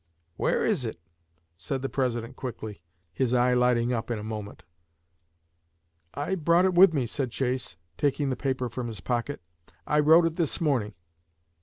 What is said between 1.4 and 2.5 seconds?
said the President